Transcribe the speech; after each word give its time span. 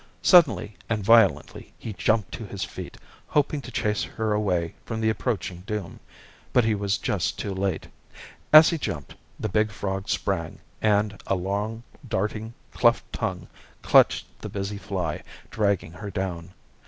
Suddenly 0.23 0.75
and 0.89 1.03
violently 1.03 1.73
he 1.77 1.93
jumped 1.93 2.31
to 2.31 2.43
his 2.47 2.63
feet, 2.63 2.97
hoping 3.27 3.61
to 3.61 3.69
chase 3.69 4.01
her 4.01 4.33
away 4.33 4.73
from 4.83 4.99
the 4.99 5.11
approaching 5.11 5.61
doom. 5.67 5.99
But 6.53 6.63
he 6.65 6.73
was 6.73 6.97
just 6.97 7.37
too 7.37 7.53
late. 7.53 7.87
As 8.51 8.71
he 8.71 8.79
jumped, 8.79 9.13
the 9.39 9.47
big 9.47 9.69
frog 9.69 10.09
sprang, 10.09 10.57
and 10.81 11.21
a 11.27 11.35
long, 11.35 11.83
darting, 12.07 12.55
cleft 12.71 13.13
tongue 13.13 13.47
clutched 13.83 14.25
the 14.41 14.49
busy 14.49 14.79
fly, 14.79 15.21
dragging 15.51 15.91
her 15.91 16.09
down. 16.09 16.51